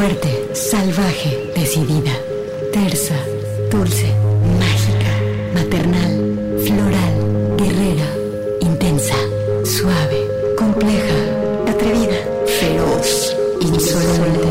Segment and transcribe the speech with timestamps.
[0.00, 2.10] Fuerte, salvaje, decidida,
[2.72, 3.14] tersa,
[3.70, 4.06] dulce,
[4.58, 5.12] mágica,
[5.52, 6.12] maternal,
[6.64, 8.08] floral, guerrera,
[8.62, 9.14] intensa,
[9.62, 10.26] suave,
[10.56, 11.18] compleja,
[11.68, 12.16] atrevida,
[12.46, 14.49] feroz, insolente,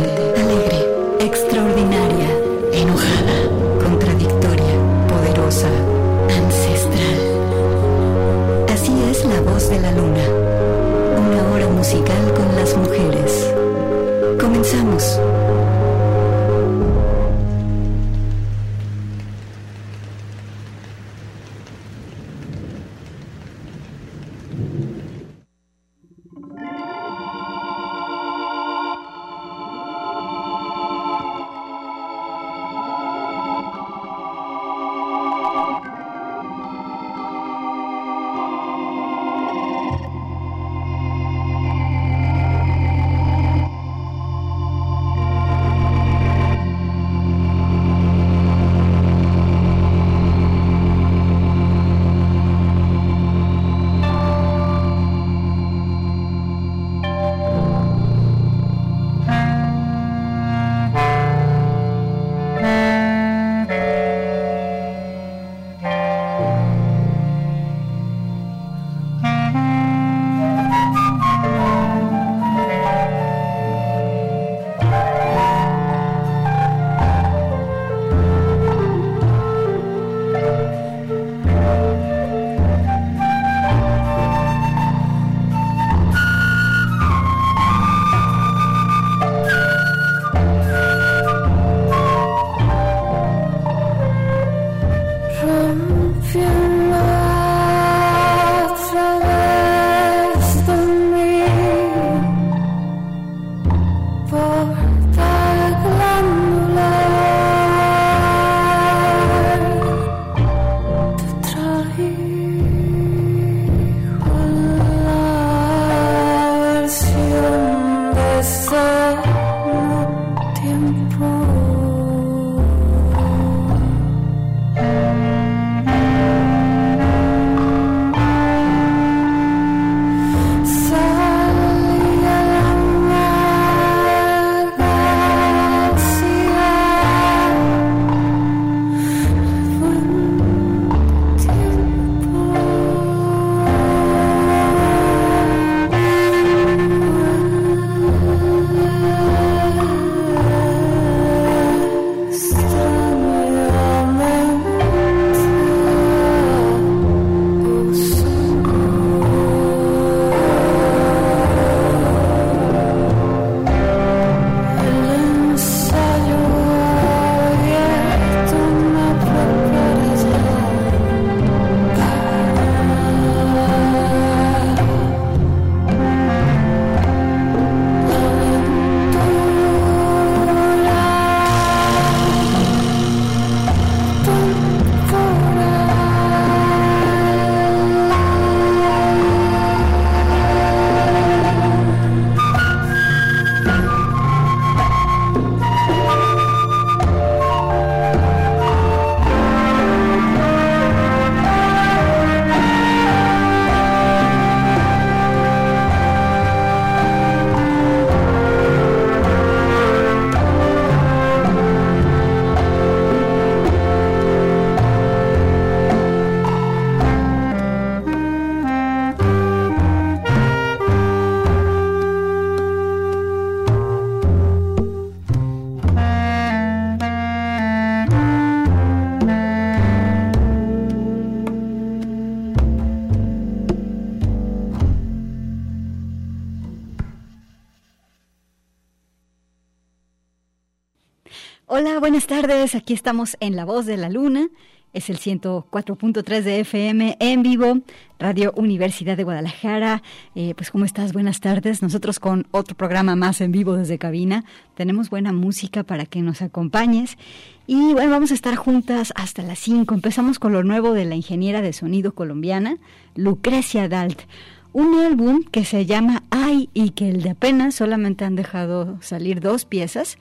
[242.89, 244.49] Aquí estamos en La Voz de la Luna.
[244.93, 247.81] Es el 104.3 de FM en vivo,
[248.17, 250.01] Radio Universidad de Guadalajara.
[250.33, 251.13] Eh, pues, ¿cómo estás?
[251.13, 251.83] Buenas tardes.
[251.83, 254.43] Nosotros con otro programa más en vivo desde cabina.
[254.73, 257.19] Tenemos buena música para que nos acompañes.
[257.67, 259.93] Y bueno, vamos a estar juntas hasta las 5.
[259.93, 262.79] Empezamos con lo nuevo de la ingeniera de sonido colombiana,
[263.13, 264.23] Lucrecia Dalt
[264.71, 269.39] un álbum que se llama Ay y que el de apenas solamente han dejado salir
[269.39, 270.17] dos piezas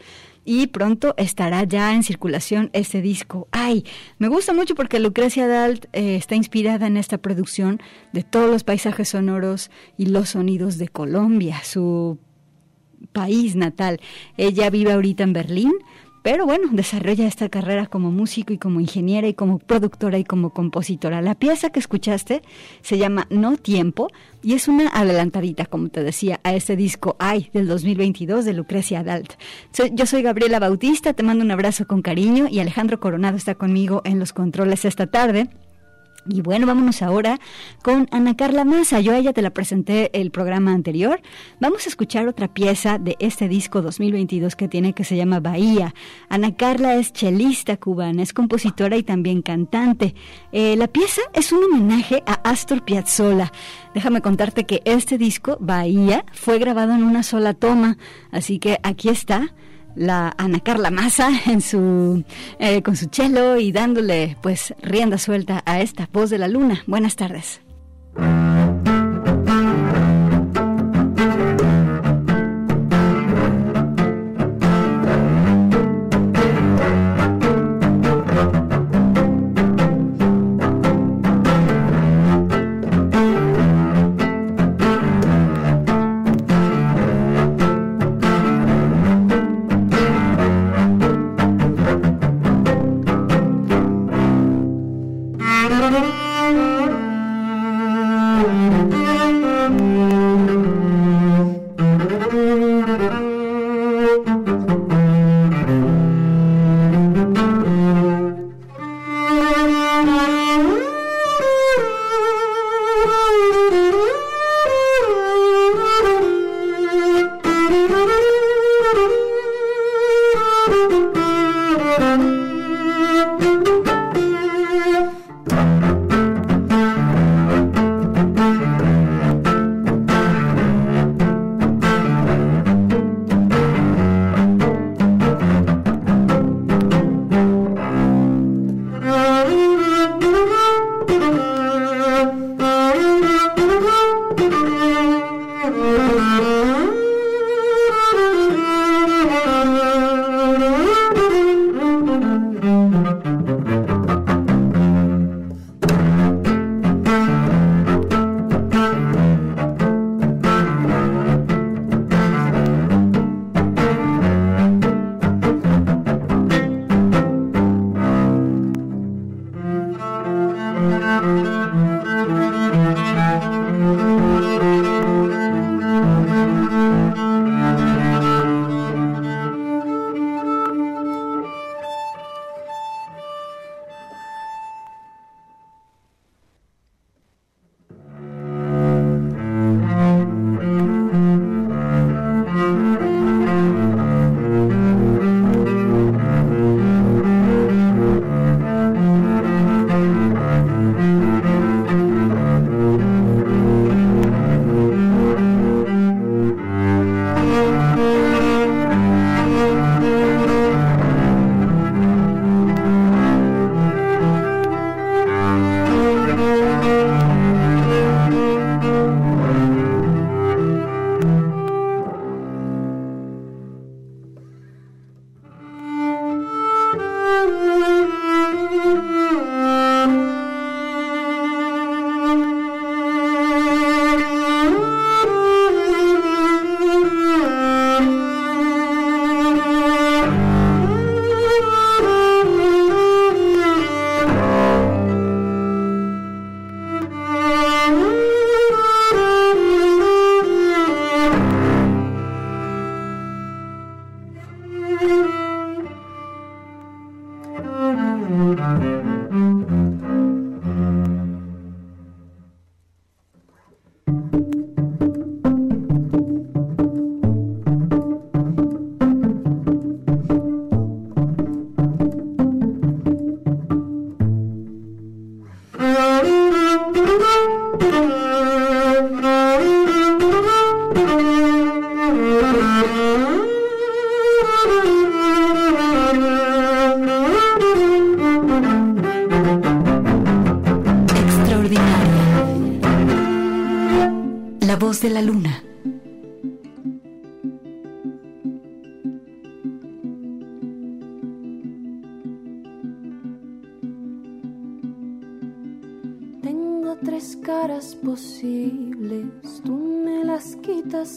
[0.49, 3.49] y pronto estará ya en circulación este disco.
[3.51, 3.85] Ay,
[4.17, 7.83] me gusta mucho porque Lucrecia Dalt eh, está inspirada en esta producción
[8.15, 11.61] de todos los paisajes sonoros y los sonidos de Colombia.
[11.65, 12.19] Su
[13.13, 14.01] país natal.
[14.39, 15.75] Ella vive ahorita en Berlín,
[16.23, 20.51] pero bueno, desarrolla esta carrera como músico y como ingeniera y como productora y como
[20.51, 21.23] compositora.
[21.23, 22.43] La pieza que escuchaste
[22.83, 24.09] se llama No Tiempo
[24.43, 29.03] y es una adelantadita, como te decía, a este disco Ay del 2022 de Lucrecia
[29.03, 29.35] Dalt.
[29.93, 34.03] yo soy Gabriela Bautista, te mando un abrazo con cariño y Alejandro Coronado está conmigo
[34.05, 35.49] en los controles esta tarde.
[36.27, 37.39] Y bueno, vámonos ahora
[37.83, 39.01] con Ana Carla Maza.
[39.01, 41.21] Yo a ella te la presenté el programa anterior.
[41.61, 45.95] Vamos a escuchar otra pieza de este disco 2022 que tiene que se llama Bahía.
[46.29, 50.15] Ana Carla es chelista cubana, es compositora y también cantante.
[50.53, 53.53] Eh, la pieza es un homenaje a Astor Piazzolla.
[53.95, 57.97] Déjame contarte que este disco, Bahía, fue grabado en una sola toma.
[58.31, 59.55] Así que aquí está
[59.99, 62.25] la Ana Carla Maza en su,
[62.59, 66.83] eh, con su cello y dándole pues rienda suelta a esta voz de la luna.
[66.87, 67.61] Buenas tardes.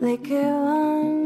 [0.00, 1.18] de qué van.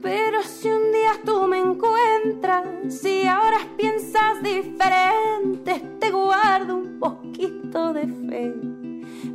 [0.00, 7.92] Pero si un día tú me encuentras y ahora piensas diferente, te guardo un poquito
[7.92, 8.54] de fe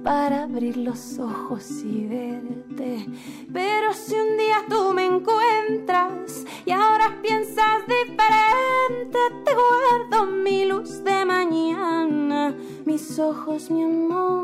[0.03, 3.05] para abrir los ojos y verte.
[3.51, 11.03] Pero si un día tú me encuentras y ahora piensas diferente, te guardo mi luz
[11.03, 12.55] de mañana,
[12.85, 14.42] mis ojos, mi amor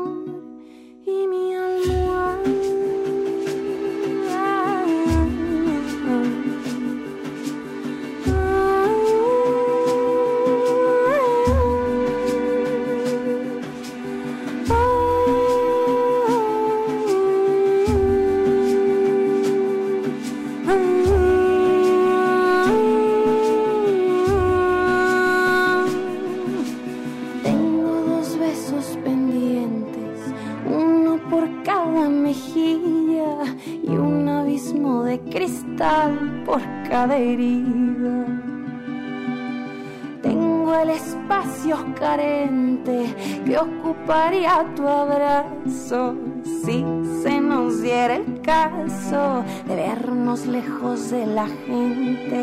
[51.40, 52.39] la gente.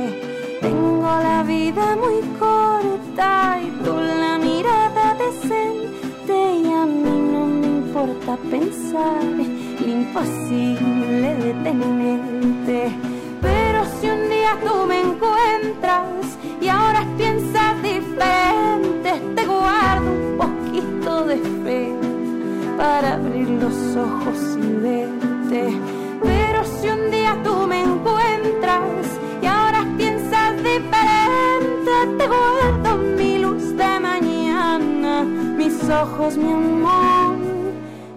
[35.90, 37.38] Ojos, mi amor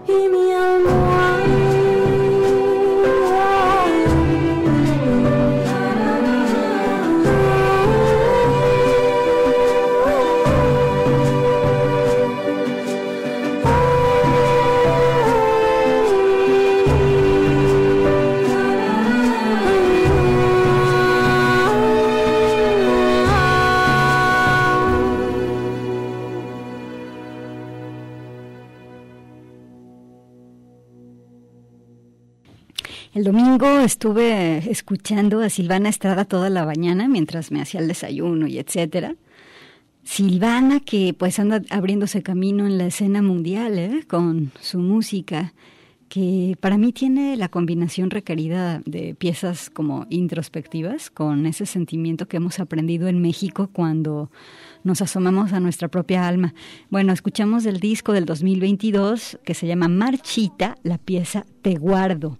[0.06, 1.09] y mi amor.
[33.68, 39.16] Estuve escuchando a Silvana Estrada toda la mañana mientras me hacía el desayuno y etcétera.
[40.02, 44.04] Silvana que pues anda abriéndose camino en la escena mundial ¿eh?
[44.08, 45.52] con su música
[46.08, 52.38] que para mí tiene la combinación requerida de piezas como introspectivas con ese sentimiento que
[52.38, 54.30] hemos aprendido en México cuando
[54.82, 56.54] nos asomamos a nuestra propia alma.
[56.88, 62.38] Bueno, escuchamos el disco del 2022 que se llama Marchita, la pieza Te Guardo.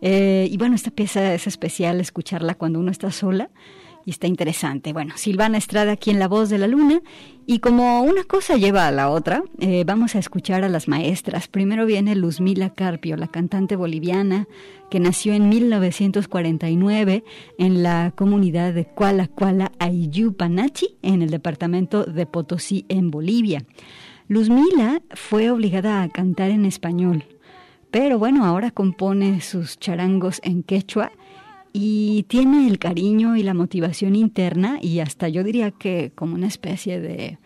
[0.00, 3.50] Eh, y bueno, esta pieza es especial escucharla cuando uno está sola
[4.08, 4.94] y está interesante.
[4.94, 7.02] Bueno, Silvana Estrada aquí en La Voz de la Luna
[7.46, 11.46] y como una cosa lleva a la otra, eh, vamos a escuchar a las maestras.
[11.46, 14.48] Primero viene Luzmila Carpio, la cantante boliviana
[14.90, 17.22] que nació en 1949
[17.58, 23.66] en la comunidad de Cuala Cuala Ayupanachi en el departamento de Potosí en Bolivia.
[24.26, 27.24] Luzmila fue obligada a cantar en español
[27.90, 31.12] pero bueno, ahora compone sus charangos en quechua
[31.72, 36.46] y tiene el cariño y la motivación interna y hasta yo diría que como una
[36.46, 37.38] especie de,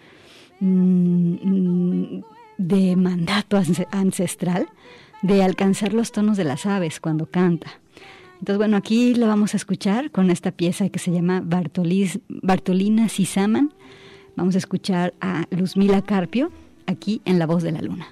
[0.60, 2.20] mm,
[2.58, 4.68] de mandato ancestral
[5.22, 7.80] de alcanzar los tonos de las aves cuando canta.
[8.40, 13.72] Entonces, bueno, aquí lo vamos a escuchar con esta pieza que se llama Bartolina Sisaman.
[14.34, 16.50] Vamos a escuchar a Luzmila Carpio
[16.86, 18.08] aquí en La Voz de la Luna.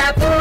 [0.00, 0.39] tapos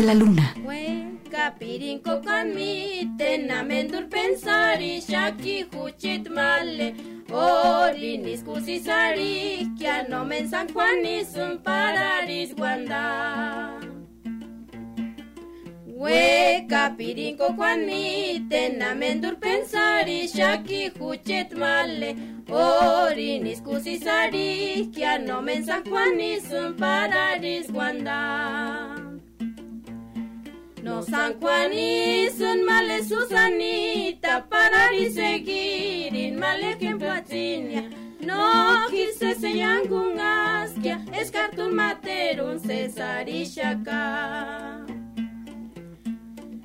[0.00, 0.54] de la luna.
[1.30, 6.94] Capirinco con mi tenamendur pensari shaki huchit male.
[7.30, 13.78] Orinis kusisari kia no men San Juanis un pararis guanda.
[15.86, 22.16] Hueca pirinco con mi tenamendur pensari shaki huchit male.
[22.48, 29.09] Orinis kusisari kia no men San Juanis un pararis guanda
[30.82, 37.90] no San Juanis male Susanita para seguir in male platinia
[38.20, 44.00] No quise se yangun askia escartun materun cesarishaca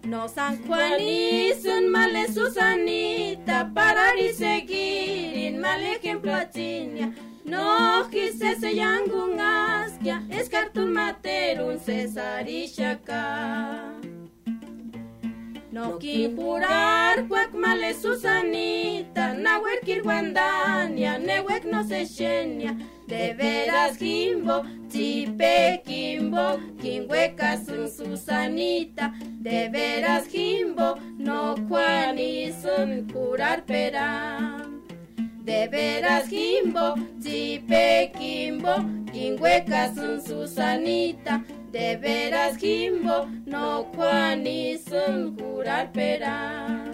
[0.03, 7.13] No San Juanis male Susanita para seguir in male platinia
[7.45, 13.21] no quise se yangun askia escartun materun cesarishaca
[13.93, 13.94] no
[16.35, 22.05] purar cuac male Susanita, nahuel kirwandania, newek no se
[23.07, 34.81] de veras kimbo, chipe kimbo, kinhueca sun Susanita, de veras kimbo, no cuanisun curar peram.
[35.43, 38.75] De veras kimbo, chipe kimbo,
[39.11, 41.43] kinhueca sun Susanita,
[41.75, 43.91] de veras Jimbo, no
[44.87, 46.85] son curar pera.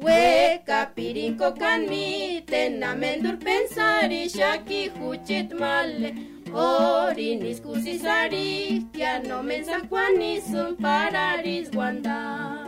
[0.00, 6.14] Hueca pirinco canmi, tenamendur pensari, shaki huchit male.
[6.54, 9.82] Orinis kusisari, kia no mensan
[10.50, 12.66] son pararis guanda.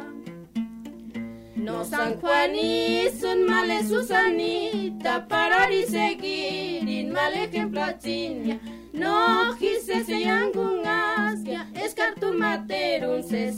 [1.57, 8.61] No San Juanis male Susanita, pararis seguir, in male ejemplatinia.
[8.93, 9.92] No quise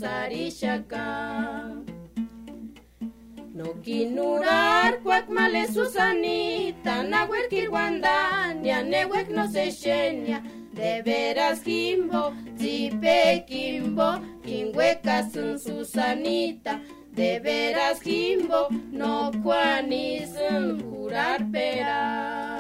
[0.05, 1.85] materun cesarishaca.
[3.55, 10.43] No kinurar cuac male Susanita, nahuel kirwandania, newek no se shenia,
[10.75, 16.81] de veras kimbo, zipe kimbo, kinhueca sun Susanita,
[17.15, 22.54] de veras kimbo, no cuanisun jurar pera.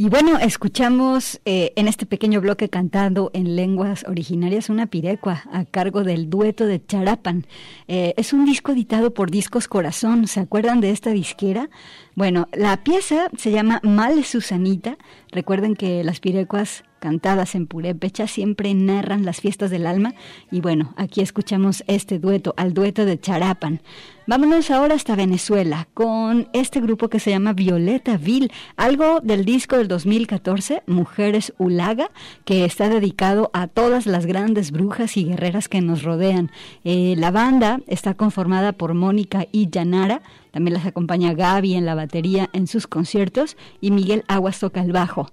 [0.00, 5.64] Y bueno, escuchamos eh, en este pequeño bloque cantando en lenguas originarias una pirecua a
[5.64, 7.46] cargo del dueto de Charapan.
[7.88, 10.28] Eh, es un disco editado por Discos Corazón.
[10.28, 11.68] ¿Se acuerdan de esta disquera?
[12.14, 14.98] Bueno, la pieza se llama Mal Susanita.
[15.32, 20.14] Recuerden que las pirecuas cantadas en purépecha siempre narran las fiestas del alma
[20.50, 23.80] y bueno, aquí escuchamos este dueto, al dueto de Charapan.
[24.26, 29.78] Vámonos ahora hasta Venezuela con este grupo que se llama Violeta Vil, algo del disco
[29.78, 32.10] del 2014, Mujeres Ulaga,
[32.44, 36.50] que está dedicado a todas las grandes brujas y guerreras que nos rodean.
[36.84, 41.94] Eh, la banda está conformada por Mónica y Yanara, también las acompaña Gaby en la
[41.94, 45.30] batería en sus conciertos y Miguel Aguas toca el bajo.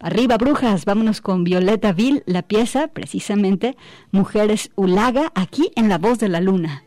[0.00, 3.76] Arriba, brujas, vámonos con Violeta Vil, la pieza, precisamente,
[4.12, 6.84] Mujeres Ulaga, aquí en La Voz de la Luna.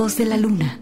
[0.00, 0.78] Voz de la luna.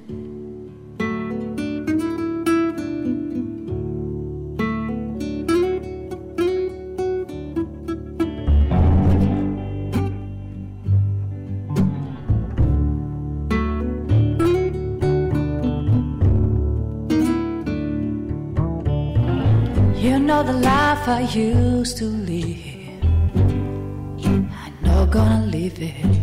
[20.01, 23.03] You know the life I used to live.
[24.25, 26.18] I'm not gonna live it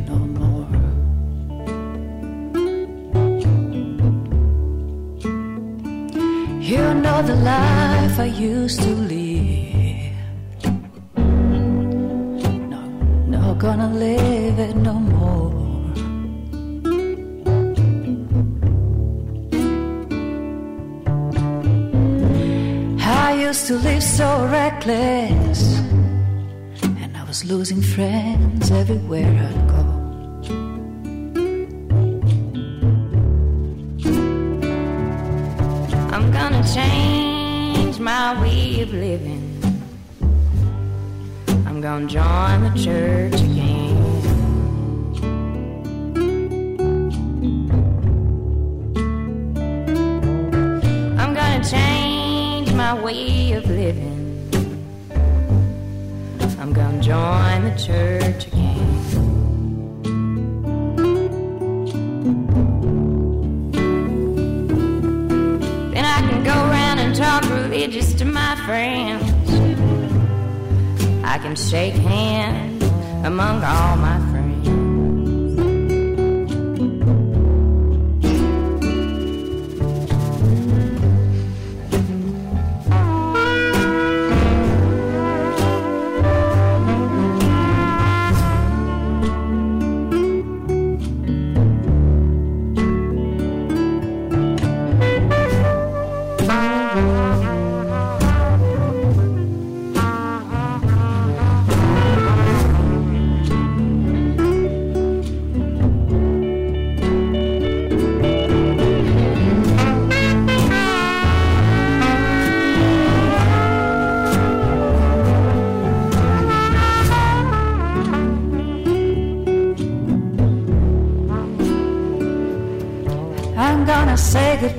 [8.66, 8.95] life I used to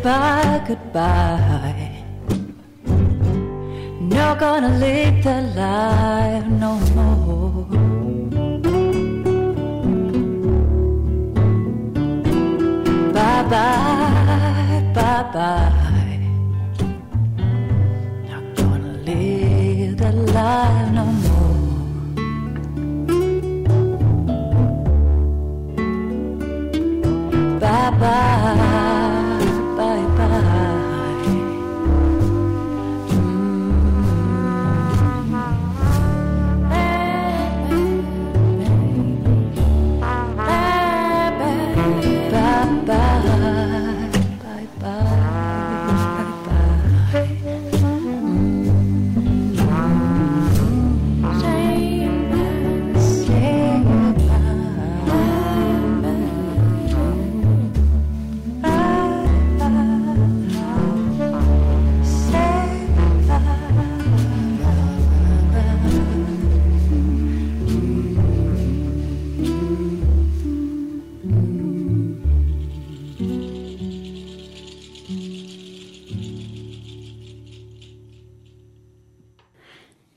[0.07, 2.05] goodbye, goodbye.
[4.01, 7.16] Not gonna live the life no more.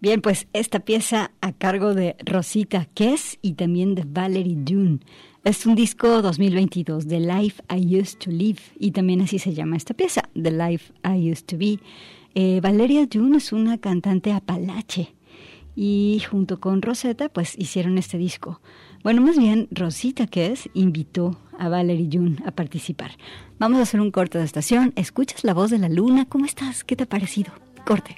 [0.10, 5.02] Bien, pues esta pieza a cargo de Rosita Kess y también de Valerie Dune.
[5.44, 9.78] Es un disco 2022 de Life I Used to Live y también así se llama
[9.78, 11.78] esta pieza, The Life I Used to Be.
[12.34, 15.14] Eh, Valeria Dune es una cantante apalache
[15.76, 18.62] y junto con Rosetta pues hicieron este disco.
[19.04, 23.12] Bueno, más bien Rosita Kess invitó a Valerie Dune a participar.
[23.60, 24.92] Vamos a hacer un corte de estación.
[24.96, 26.26] ¿Escuchas la voz de la luna?
[26.26, 26.84] ¿Cómo estás?
[26.84, 27.52] ¿Qué te ha parecido?
[27.86, 28.18] Corte.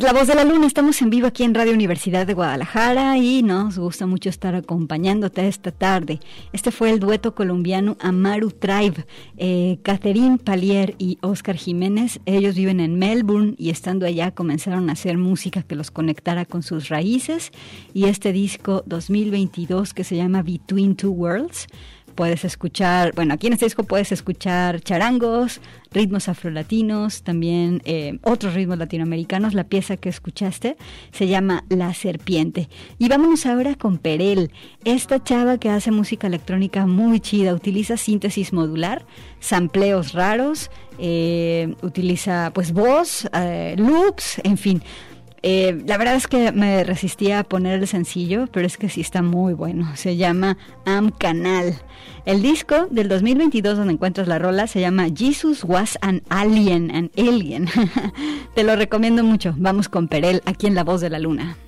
[0.00, 3.44] La Voz de la Luna, estamos en vivo aquí en Radio Universidad de Guadalajara y
[3.44, 6.18] nos gusta mucho estar acompañándote esta tarde.
[6.52, 12.18] Este fue el dueto colombiano Amaru Tribe, eh, Catherine Palier y Oscar Jiménez.
[12.26, 16.64] Ellos viven en Melbourne y estando allá comenzaron a hacer música que los conectara con
[16.64, 17.52] sus raíces
[17.92, 21.68] y este disco 2022 que se llama Between Two Worlds
[22.14, 25.60] puedes escuchar, bueno, aquí en este disco puedes escuchar charangos,
[25.90, 29.54] ritmos afrolatinos, también eh, otros ritmos latinoamericanos.
[29.54, 30.76] La pieza que escuchaste
[31.12, 32.68] se llama La Serpiente.
[32.98, 34.50] Y vámonos ahora con Perel,
[34.84, 39.04] esta chava que hace música electrónica muy chida, utiliza síntesis modular,
[39.40, 44.82] sampleos raros, eh, utiliza pues voz, eh, loops, en fin.
[45.46, 49.02] Eh, la verdad es que me resistía a poner el sencillo, pero es que sí
[49.02, 49.94] está muy bueno.
[49.94, 51.74] Se llama Am Canal.
[52.24, 57.10] El disco del 2022 donde encuentras la rola se llama Jesus Was an Alien, an
[57.18, 57.68] Alien.
[58.54, 59.54] Te lo recomiendo mucho.
[59.58, 61.58] Vamos con Perel aquí en La Voz de la Luna.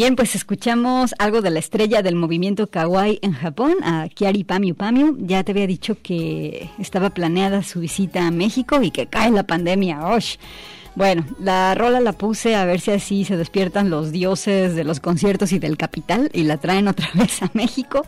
[0.00, 4.74] Bien, pues escuchamos algo de la estrella del movimiento kawaii en Japón, a Kiari Pamiu
[4.74, 5.14] Pamiu.
[5.20, 9.42] Ya te había dicho que estaba planeada su visita a México y que cae la
[9.42, 10.06] pandemia.
[10.06, 10.36] ¡Osh!
[11.00, 15.00] Bueno, la rola la puse a ver si así se despiertan los dioses de los
[15.00, 18.04] conciertos y del capital y la traen otra vez a México.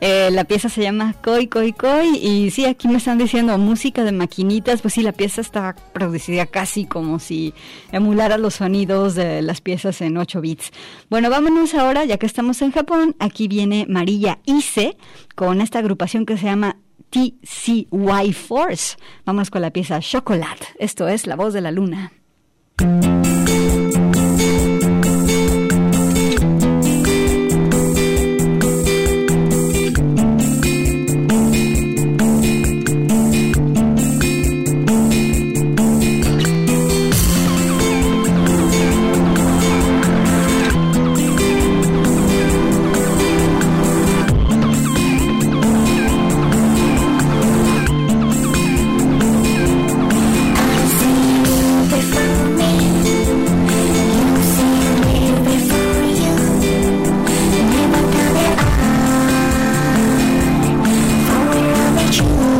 [0.00, 4.04] Eh, la pieza se llama Koi Koi Koi y sí, aquí me están diciendo música
[4.04, 7.52] de maquinitas, pues sí, la pieza está producida casi como si
[7.92, 10.70] emulara los sonidos de las piezas en 8 bits.
[11.10, 14.96] Bueno, vámonos ahora, ya que estamos en Japón, aquí viene María Ise
[15.34, 16.78] con esta agrupación que se llama
[17.10, 18.96] TCY Force.
[19.26, 20.68] Vamos con la pieza Chocolate.
[20.78, 22.12] Esto es La Voz de la Luna.
[22.80, 23.29] Me
[62.12, 62.59] you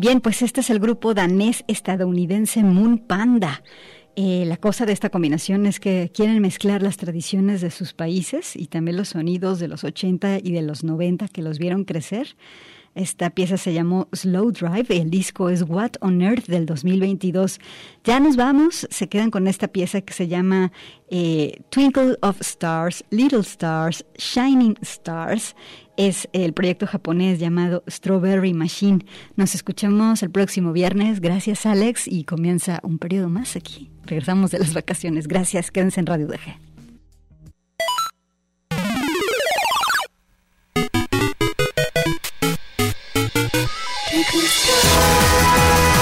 [0.00, 3.64] Bien, pues este es el grupo danés estadounidense Moon Panda.
[4.14, 8.54] Eh, la cosa de esta combinación es que quieren mezclar las tradiciones de sus países
[8.54, 12.36] y también los sonidos de los 80 y de los 90 que los vieron crecer.
[12.94, 17.60] Esta pieza se llamó Slow Drive el disco es What on Earth del 2022.
[18.04, 20.72] Ya nos vamos, se quedan con esta pieza que se llama
[21.10, 25.54] eh, Twinkle of Stars, Little Stars, Shining Stars.
[25.96, 29.04] Es el proyecto japonés llamado Strawberry Machine.
[29.36, 31.20] Nos escuchamos el próximo viernes.
[31.20, 33.90] Gracias Alex y comienza un periodo más aquí.
[34.04, 35.28] Regresamos de las vacaciones.
[35.28, 36.67] Gracias, quédense en Radio DG.
[44.30, 44.74] Producido
[45.92, 45.97] por